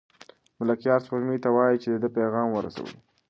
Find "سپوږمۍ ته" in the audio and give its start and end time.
1.05-1.49